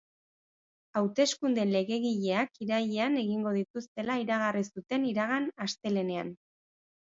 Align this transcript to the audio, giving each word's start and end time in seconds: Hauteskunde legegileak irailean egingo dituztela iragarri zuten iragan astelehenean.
Hauteskunde 1.01 1.65
legegileak 1.73 2.57
irailean 2.67 3.19
egingo 3.27 3.53
dituztela 3.61 4.19
iragarri 4.25 4.67
zuten 4.73 5.09
iragan 5.15 5.49
astelehenean. 5.71 6.37